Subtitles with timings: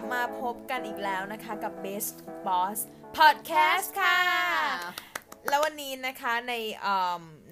[0.00, 2.16] บมาพบกันอีกแล้วนะคะกับ Best
[2.46, 2.78] Boss
[3.16, 4.18] Podcast ค่ะ
[5.48, 6.54] แล้ววันนี้นะคะใน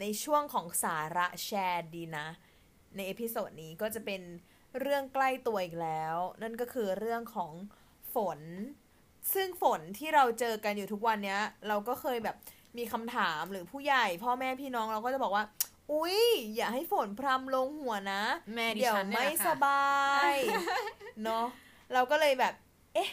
[0.01, 2.27] ในช่วงของสาระแชร์ดีนะ
[2.97, 4.21] ใน episode นี้ก็จะเป็น
[4.81, 7.53] เรื่องใกล้ตัวอีกแล้ว นั่นก็คือเรื่องของ
[8.15, 8.41] ฝน
[9.35, 11.39] ซึ่งฝนที่เราเจอกันอยู่ทุกวันนี้
[11.69, 12.37] เราก็เคยแบบ
[12.79, 15.45] มีคำถามหรือผู้ใหญ่ พ่อแม่พี่น้องเราก็จะบอกว่า
[15.93, 16.19] อุ๊ย
[16.57, 18.23] อย่าให้ฝนพรำลงหัวนะ
[18.55, 19.87] แม่ดิเดี๋ยวฉันเนี่ยไม่แหละค่ะสบา
[20.31, 20.33] ย
[21.25, 21.47] เนาะ
[21.93, 22.55] เราก็เลยแบบ
[22.95, 23.11] เอ๊ะ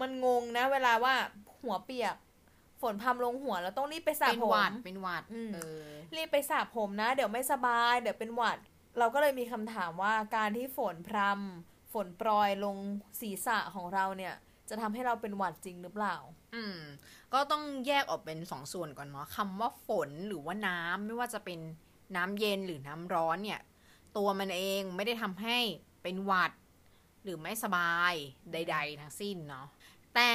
[0.00, 1.14] มันงงนะ เวลาว่า
[1.62, 2.16] หัวเปียก
[2.80, 5.84] ฝนพรำลงหัวเราต้องรีบไปสระเป็นผหวัดมเป็นหวัดอืมเออ
[6.16, 8.58] รีบไปสระผมนะ เดี๋ยวไม่สบาย เดี๋ยวเป็นหวัด
[8.98, 12.76] เราก็เลยมีคำถามว่าการที่ฝนพรำฝนโปรยลง
[13.20, 14.34] ศีรษะของเราเนี่ย
[14.68, 16.16] จะทำให้เราเป็นหวัดจริงหรือเปล่า
[16.54, 16.78] อืม
[17.32, 21.60] ก็ต้องแยกออกเป็นสองส่วนก่อนเนาะคำว่าฝนหรือว่าน้ำไม่ว่าจะเป็น
[22.16, 23.60] น้ำเย็นหรือน้ำร้อนเนี่ย
[24.16, 25.58] ตัวมันเองไม่ได้ทำให้
[26.02, 26.52] เป็นหวัด
[27.24, 28.14] หรือไม่สบาย
[28.52, 29.66] ใด ๆ ทั้งสิ้นเนาะ
[30.14, 30.32] แต่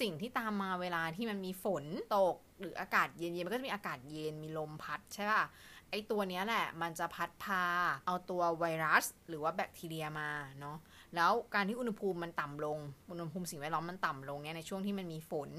[0.00, 1.84] สิ่งที่ตามมาเวลาที่มันมีฝน
[2.16, 5.44] ตกหรืออากาศเย็นๆมันก็จะมีอากาศเย็นมีลมพัดใช่ป่ะ
[5.90, 7.64] ไอตัวเนี้ยแหละมันจะพัดพา
[8.06, 10.76] เอาตัวไวรัส หรือว่าแบคทีเรียมาเนาะ
[11.14, 12.78] แล้วการที่อุณหภูมิมันต่ำลง
[13.10, 15.50] อุณหภูมิสิ่งแวดล้อมมันต่ำลงเนี่ยในช่วงที่มันมีฝน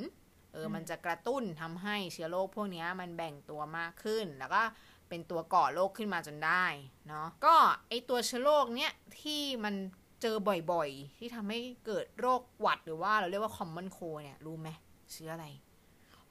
[0.54, 4.62] เอออืมมันจะกระตุ้นทำให้เชื้อโรคพวกเนี้ยมันแบ่งตัวมากขึ้น แล้วก็
[5.09, 6.66] เป็นตัวก่อโรคขึ้นมาจนได้
[7.08, 7.56] เนาะก็
[7.90, 9.76] ไอตัวเชื้อโรคเนี้ยที่มัน
[10.24, 10.36] เจอ
[10.72, 14.70] บ่อยๆ ที่ทำให้เกิดโรคหวัดหรือว่าเราเรียกว่า common cold เนี่ย รู้ไหม
[15.12, 15.48] เชื้ออะไร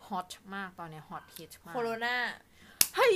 [0.07, 2.17] ฮอตมากตอนเนี้ฮอตฮิตมากโคโรนา
[2.97, 3.15] เฮ้ย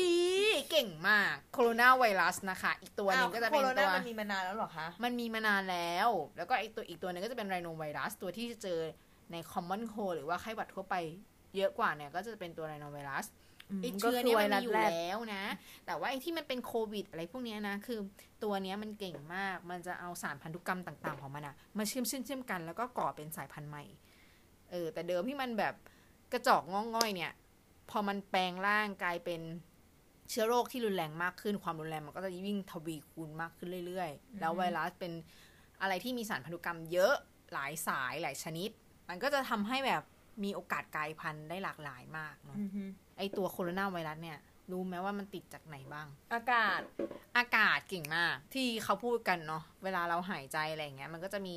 [0.70, 8.80] เก่งมากโคโรนาไวรัสนะคะ อีกตัวหนึงก็จะเป็นโคโรตันาวมันมีมานานแล้วเหรอคะ มันมีมานานแล้ว แล้วก็ไอตัวอีกตัวหนึงก็จะเป็นไรโนไวรัส ตัวที่จะเจอ
[9.32, 10.94] ใน common cold หรือว่าไข้หวัดทั่วไป
[11.56, 13.26] เยอะกว่าเนี่ย ก็จะเป็นตัวไรโนไวรัส
[13.82, 15.44] ไอเชื้อเนี้มันมีอยู่แล้วนะ
[15.86, 17.98] แต่ว่าไอที่มันเป็นโควิดอะไรพวกเนี้ยนะ คือ
[18.42, 23.84] ตัวเนี้ยมันเก่งมาก มันจะเอาสารพันธุกรรมต่างๆของมันอะมาเชื่อมเชื่อมเชื่อมกันแล้วก็ก่อเป็นสายพันธุ์ใหม่
[24.70, 25.74] เออ แต่เดิมที่มันแบบ
[26.32, 27.32] กระจอกงอกง่อยเนี่ย
[27.90, 29.40] พอมันแปลงร่างกลายเป็น
[30.30, 35.12] เชื้อโรคที่รุนแรงมากขึ้น ความรุนแรงมันก็จะยิ่งทวีคูณมากขึ้นเรื่อยๆ แล้วไวรัสเป็น
[35.82, 37.14] อะไรที่มีสารพันธุกรรมเยอะ
[37.52, 38.70] หลายสายหลายชนิด
[39.08, 40.02] มันก็จะทำให้แบบ
[40.44, 42.82] มีโอกาสกลายพันธุ์ได้หลากหลายมากเนาะอือฮึ
[43.18, 44.38] ไอตัวโคโรนาไวรัสเนี่ย
[44.70, 46.80] รู้ไหมว่ามันติดจากไหนบ้าง อากาศ
[47.38, 51.56] อากาศเก่งมาก ที่เขาพูดกันเนาะเวลาเราหายใจอะไรอย่างเงี้ย มันก็จะมี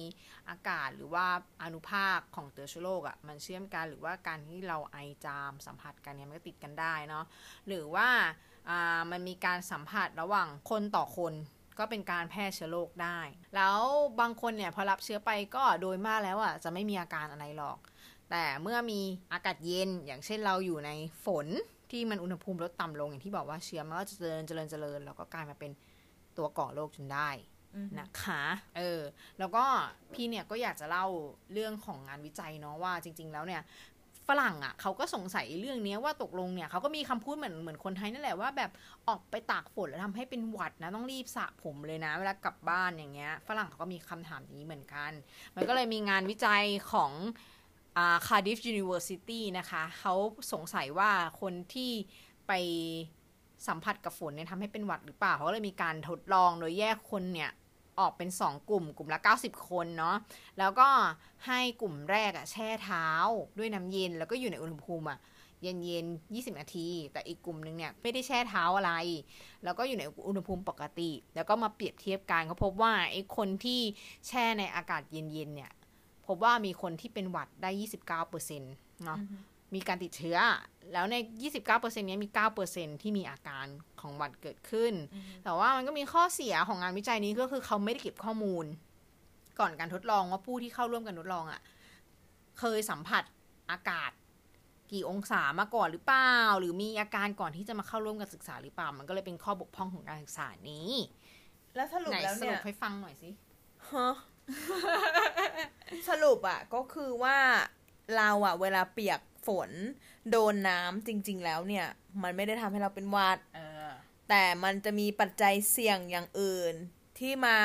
[0.49, 1.25] อากาศหรือว่า
[1.63, 7.25] อนุภาคของเตือเชื้อโรคอะ่ะมันเชื่อมกันหรือว่าการที่เราไอจามสัมผัสกันเนี่ยมันก็ติดกันได้เนาะ
[7.67, 8.07] หรือว่า
[8.69, 11.33] อ่ามันมีการสัมผัสระหว่างคนต่อคน
[11.79, 13.19] ก็เป็นการแพร่เชื้อโรคได้
[13.55, 13.79] แล้ว
[14.21, 17.77] บางคนเนี่ยพอรับเชื้อไปก็โดยมากแล้วอะ่ะจะไม่มีอาการอะไรหรอก
[18.31, 19.01] แต่เมื่อมี
[19.33, 20.91] อากาศเย็นอย่างเช่นเราอยู่ใน
[21.25, 21.47] ฝน
[21.91, 25.71] ที่มันอุณหภูมิลดต่ำลงอย่างที่บอกว่าเชื้อมันก็จะเจริญเจริญเจริญแล้วก็กลายมาเป็น
[26.37, 27.29] ตัวก่อโรคจนได้
[27.75, 28.43] อือฮึนะคะ
[28.77, 29.01] เออ
[29.39, 29.63] แล้วก็
[30.13, 31.05] พี่เนี่ยก็อยากจะเล่า
[31.53, 33.61] เรื่องของงานวิจัยเนาะว่าจริง ๆ แล้วเนี่ย
[34.27, 38.71] ฝรั่งอะ่ะเขาก็สงสัยเรื่องเนี้ยว่าตกลงเนี่ยเขาก็มีคำพูดเหมือนเหมือนคนไทยนั่นแหละว่าแบบ
[39.07, 45.11] ออกไปตากฝนแล้วทำให้เป็นหวัดนะต้องรีบสระผมเลยนะเวลากลับบ้านอย่างเงี้ยฝรั่งเขาก็มีคำถามอย่างนี้เหมือนกัน
[45.55, 47.11] มันก็เลยมีงานวิจัยของ
[47.97, 50.13] อ่า Cardiff University นะคะเขา
[50.53, 51.11] สงสัยว่า
[51.41, 51.91] คนที่
[52.47, 52.51] ไป
[53.67, 57.51] สัมผัสกับฝนเนี่ยทำให้เป็นหวัดหรือเปล่าเขาเลยมีการทดลองโดยแยกคนเนี่ย
[57.99, 60.15] ออกเป็น 2 กลุ่มกลุ่มละ 90 คนเนาะ
[60.59, 60.89] แล้วก็
[61.47, 63.07] ให้กลุ่มแรกอะแช่เท้า
[63.57, 65.19] ด้วยน้ำเย็นแล้วก็อยู่ในอุณหภูมิอะ
[65.63, 68.93] เย็นเย็นๆ20 นาที แต่อีกกลุ่มหนึงเนี่ยไม่ได้แช่เท้าอะไร
[69.63, 73.81] แล้วก็อยู่ในอุณหภูมิปกติ แล้วก็มาเปรียบเทียบกันเขาพบว่าไอ้คนที่
[74.27, 75.71] แช่ในอากาศเย็นๆเนี่ย
[76.29, 77.69] พบว่ามีคนที่เป็นหวัดได้
[78.21, 79.37] 29%เนาะอือฮึ
[79.75, 80.37] มีการติดเชื้อ
[80.93, 81.15] แล้วใน
[81.57, 82.29] 29%เนี้ยมี
[82.65, 83.65] 9%ที่มีอาการ
[84.01, 84.93] ของหวัดเกิดขึ้น
[85.43, 88.65] แต่ว่ามันก็มีข้อเสียของงานวิจัยนี้ก็คือเขาไม่ได้เก็บข้อมูล
[89.59, 91.61] ก่อนการทดลองว่าผู้ที่เข้าร่วมการทดลองอะ่ะ
[92.59, 93.23] เคยสัมผัส
[93.71, 94.11] อากาศ
[94.91, 100.89] กี่องศามาก่อนหรือเปล่า หรือมีอาการก่อนที่จะมาเข้าร่วมการศึกษาหรือเปล่า มันก็เลยเป็นข้อบกพร่องของการศึกษานี้
[101.75, 103.29] แล้วสรุปไหนแล้วสเนี่รุยปให้ฟังหน่อยสิ
[103.91, 104.09] ฮะ
[106.09, 107.37] สรุปอะก็คือว่า
[108.17, 109.71] เราอะเวลาเปียกฝน
[110.31, 111.87] โดนน้ำจริง ๆ แล้วเนี่ย
[112.21, 113.89] มันไม่ได้ทำให้เราเป็นหวัดเออ
[114.29, 116.73] แต่มันจะมีปัจจัยเสี่ยงอย่างอื่น
[117.19, 117.57] ที่มา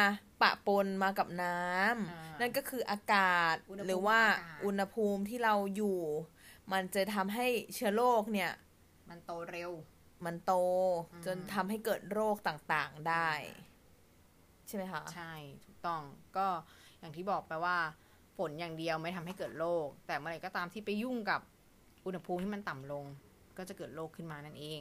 [0.42, 1.58] ปะปนมากับน้
[2.10, 6.00] อ่าำนั่นก็คืออากาศอุณหภูมิหรือว่าอากาศอุณหภูมิที่เราอยู่
[6.72, 8.52] มันจะทำให้เชื้อโรคเนี่ย
[9.08, 9.70] มันโตเร็ว
[10.24, 10.52] มันโต
[11.12, 15.32] อืมจนทำให้เกิดโรคต่างๆได้ใช่ไหมคะ ใช่
[15.64, 16.02] ถูกต้อง
[16.36, 16.46] ก็
[17.00, 17.76] อย่างที่บอกไปว่า
[18.36, 21.40] ฝนอย่างเดียวไม่ทำให้เกิดโรคแต่เมื่อไหร่ก็ตามที่ไปยุ่งกับ
[22.06, 23.04] อุณหภูมิที่มันต่ำลง
[23.56, 24.80] ก็จะเกิดโรคขึ้นมานั่นเอง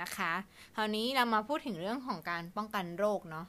[0.00, 0.32] นะคะ
[0.76, 3.46] คราวนี้เรามาพูดถึงเรื่องของการป้องกันโรคเนาะ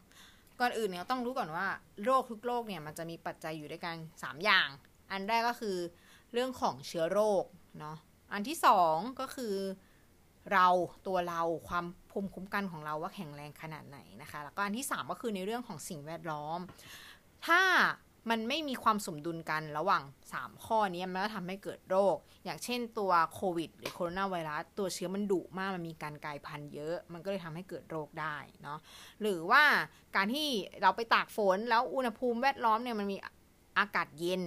[0.59, 1.67] ก่อนอื่นเนี่ยต้องรู้ก่อนว่า
[2.05, 4.67] โรคทุกโรคเนี่ยมันจะมีปัจจัยอยู่ด้วยกันสามอย่าง
[5.11, 5.77] อันแรกก็คือ
[6.33, 7.43] เรื่องของเชื้อโรค
[7.79, 7.97] เนาะ
[8.33, 9.55] อันที่สองก็คือ
[10.53, 10.67] เรา
[11.07, 16.59] ตัวเราความภูมิคุ้มกันของเราว่าแข็งแรงขนาดไหนนะคะ แล้วก็อันที่สามก็คือในเรื่องของสิ่งแวดล้อม
[17.45, 17.61] ถ้า
[18.29, 20.03] มันไม่มีความสมดุลกันระหว่าง
[20.33, 28.79] 3 ข้อนี้มันก็ทำให้เกิดโรค อย่างเช่นตัวโควิด หรือโคโรนาไวรัสตัวเชื้อมันดุมากมันมีการกลายพันธุ์เยอะ มันก็เลยทำให้เกิดโรคได้เนาะ
[29.21, 29.63] หรือว่า
[30.15, 30.47] การที่
[30.81, 33.17] เราไปตากฝนแล้วอุณหภูมิแวดล้อมเนี่ยมันมี
[33.79, 34.41] อากาศเย็น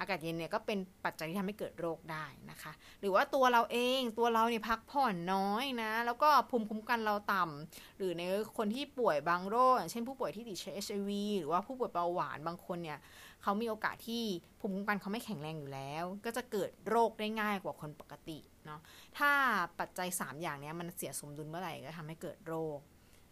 [0.00, 8.22] อากาศเย็นเนี่ยก็เป็นปัจจัยที่ทำให้เกิดโรคได้นะคะ หรือว่าตัวเราเองตัวเราเนี่ยพักผ่อนน้อยนะ แล้วก็ภูมิคุ้มกันเราต่ำหรือใน
[8.56, 12.98] คนที่ป่วยบางโรคอย่างเช่นผู้ป่วยที่ติดเชื้อ HIV หรือว่าผู้ป่วยเบาหวานบางคนเนี่ย
[13.42, 14.22] เขามีโอกาสที่
[14.60, 18.80] ภูมิคุ้มกันเขาไม่แข็งแรงอยู่แล้ว ก็จะเกิดโรคได้ง่ายกว่าคนปกติเนาะ
[19.18, 19.30] ถ้า
[19.78, 22.78] ปัจจัย 3 อย่างนี้มันเสียสมดุลเมื่อไหร่ก็ทำให้เกิดโรค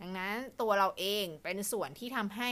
[0.00, 2.50] ดังนั้นตัวเราเองเป็นส่วนที่ทำให้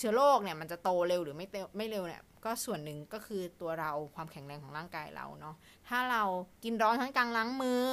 [0.00, 5.54] เชื้อโรคเนี่ยมันจะโตเร็วหรือไม่เตไม่เร็วเนี่ยก็ส่วนหนึ่งก็คือตัวเราความแข็งแรงของร่างกายเราเนาะ
[5.88, 6.22] ถ้าเรา
[6.64, 7.86] กินร้อนทั้งกลางล้างมือ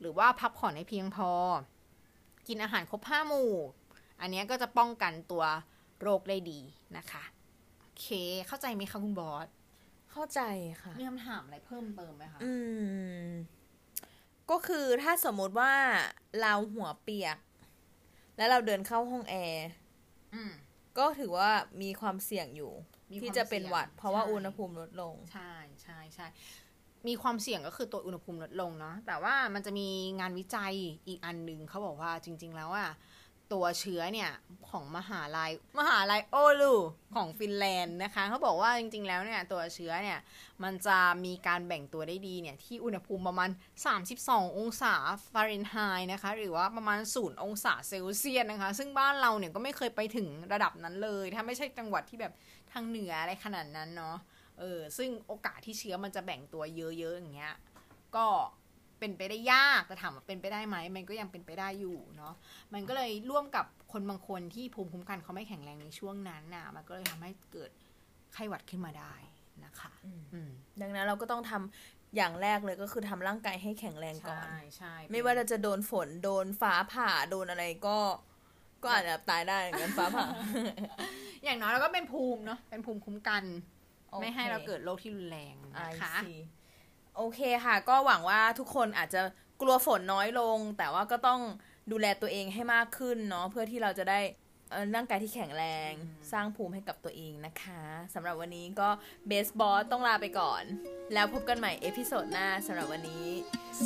[0.00, 1.30] หรือว่าพักผ่อนให้เพียงพอ
[2.48, 3.52] กินอาหารครบห้าหมู่
[4.20, 5.44] อันนี้ก็จะป้องกันตัว
[6.00, 6.60] โรคได้ดี
[6.96, 7.24] นะคะ
[7.80, 8.06] โอเค
[8.46, 9.46] เข้าใจไหมคะคุณบอส
[10.12, 10.40] เข้าใจ
[10.82, 12.52] ค่ะมีคำถามอะไรเพิ่มเติมไหมคะอื
[13.26, 13.30] ม
[14.50, 15.72] ก็คือถ้าสมมติว่า
[16.40, 17.36] เราหัวเปียก
[18.36, 19.68] แล้วเราเดินเข้าห้องแอร์
[20.34, 20.52] อืม
[20.98, 21.50] ก็ถือว่า
[21.82, 22.72] มีความเสี่ยงอยู่
[23.12, 25.52] มีความที่จะเป็นหวัดเสี่ยงเพราะว่าใช่อุณหภูมิลดลง ใช่
[25.82, 26.26] ใช่ใช่
[27.08, 29.88] มีความเสี่ยงก็คือตัวอุณหภูมิลดลงเนาะแต่ว่ามันจะมี
[30.20, 30.74] งานวิจัย
[31.06, 32.90] อีกอันหนึ่งเขาบอกว่าจริง ๆ แล้วอะ
[33.52, 34.30] ตัวเชื้อเนี่ย
[34.70, 36.74] ของมหาลัยมหาลัยโอลู
[37.14, 40.18] ของฟินแลนด์นะคะ เขาบอกว่าจริงๆแล้วเนี่ย ตัวเชื้อเนี่ย
[40.62, 43.50] มันจะมีการแบ่งตัวได้ดีเนี่ย ที่อุณหภูมิประมาณ
[44.04, 44.94] 32 องศา
[45.32, 52.32] ฟาเรนไฮต์นะคะ หรือว่าประมาณ 0 องศาเซลเซียสนะคะ ซึ่งบ้านเราเนี่ยก็ไม่เคยไปถึงระดับนั้นเลย ถ้าไม่ใช่จังหวัดที่แบบ
[52.72, 54.16] ทางเหนืออะไรขนาดนั้นเนาะ
[54.58, 57.54] เออซึ่งโอกาสที่เชื้อมันจะแบ่งตัวเยอะๆอย่างเงี้ย
[58.16, 58.26] ก็
[58.98, 62.34] เป็นไปได้ยากแต่ถามว่าเป็นไปได้ไหมมันก็ยังเป็นไปได้อยู่เนาะ
[62.74, 67.70] มันก็เลยร่วมกับคนบางคนที่ภูมิคุ้มกันเขาไม่แข็งแรงในช่วงนั้นน่ะ มันก็เลยทำให้เกิด
[68.32, 69.14] ไข้หวัดขึ้นมาได้
[69.64, 70.50] นะคะอืมอืม
[70.80, 77.98] ดังนั้นเราก็ต้องทำอย่างแรกเลยก็คือทำร่างกายให้แข็งแรงก่อนใช่ใช่ไม่ว่าเราจะโดนฝนโดนฟ้าผ่าโดนอะไรก็
[78.82, 80.26] ก็อาจจะตายได้เหมือนกันฟ้าผ่า
[81.44, 83.44] อย่างน้อยเราก็เป็นภูมิเนาะเป็นภูมิคุ้มกัน
[84.10, 86.40] โอเคไม่ให้เราเกิดโรคที่รุนแรง I นะคะ see
[87.16, 89.22] โอเคค่ะ ก็หวังว่าทุกคนอาจจะ
[89.60, 91.40] กลัวฝนน้อยลง แต่ว่าก็ต้อง
[91.92, 94.20] ดูแลตัวเองให้มากขึ้นเนาะเพื่อที่เราจะได้
[94.70, 95.92] เอ่อร่างกายที่แข็งแรง
[96.32, 97.82] สร้างภูมิให้กับตัวเองนะคะ
[98.14, 98.88] สำหรับวันนี้ก็
[99.26, 100.62] Best Boss ต้องลาไปก่อน
[101.12, 103.26] แล้วพบกันใหม่ episode หน้าสำหรับวันนี้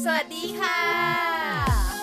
[0.03, 1.98] สวัสดีค่ะ